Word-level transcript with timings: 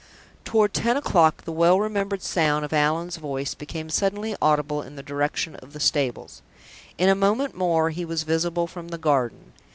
Toward 0.45 0.73
ten 0.73 0.97
o'clock 0.97 1.43
the 1.43 1.51
well 1.51 1.79
remembered 1.79 2.23
sound 2.23 2.65
of 2.65 2.73
Allan's 2.73 3.17
voice 3.17 3.53
became 3.53 3.91
suddenly 3.91 4.35
audible 4.41 4.81
in 4.81 4.95
the 4.95 5.03
direction 5.03 5.55
of 5.57 5.73
the 5.73 5.79
stables. 5.79 6.41
In 6.97 7.07
a 7.07 7.13
moment 7.13 7.53
more 7.53 7.91
he 7.91 8.03
was 8.03 8.23
visible 8.23 8.65
from 8.65 8.87
the 8.87 8.97
garden. 8.97 9.53